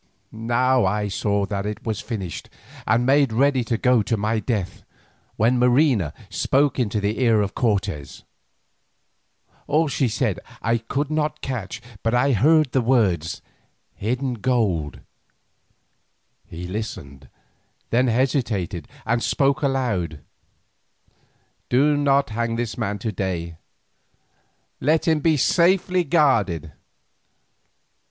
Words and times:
Now 0.31 0.83
I 0.83 1.09
saw 1.09 1.45
that 1.45 1.67
it 1.67 1.85
was 1.85 1.99
finished, 2.01 2.49
and 2.87 3.05
made 3.05 3.31
ready 3.31 3.63
to 3.65 3.77
go 3.77 4.01
to 4.01 4.17
my 4.17 4.39
death, 4.39 4.83
when 5.35 5.59
Marina 5.59 6.11
spoke 6.27 6.79
into 6.79 6.99
the 6.99 7.19
ear 7.21 7.39
of 7.41 7.53
Cortes. 7.53 8.23
All 9.67 9.87
she 9.87 10.07
said 10.07 10.39
I 10.59 10.79
could 10.79 11.11
not 11.11 11.41
catch, 11.41 11.83
but 12.01 12.15
I 12.15 12.31
heard 12.31 12.71
the 12.71 12.81
words 12.81 13.43
"hidden 13.93 14.33
gold." 14.33 15.01
He 16.47 16.65
listened, 16.65 17.29
then 17.91 18.07
hesitated, 18.07 18.87
and 19.05 19.21
spoke 19.21 19.61
aloud: 19.61 20.21
"Do 21.69 21.95
not 21.95 22.31
hang 22.31 22.55
this 22.55 22.75
man 22.75 22.97
to 22.97 23.11
day. 23.11 23.57
Let 24.79 25.07
him 25.07 25.19
be 25.19 25.37
safely 25.37 26.03
guarded. 26.03 26.71